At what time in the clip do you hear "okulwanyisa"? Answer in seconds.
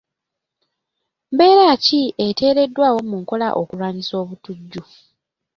3.61-4.13